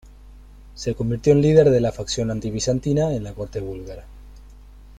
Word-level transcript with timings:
Se 0.73 0.95
convirtió 0.95 1.31
en 1.33 1.43
líder 1.43 1.69
de 1.69 1.79
la 1.79 1.91
facción 1.91 2.31
anti-bizantina 2.31 3.13
en 3.13 3.23
la 3.23 3.35
corte 3.35 3.59
búlgara. 3.59 4.07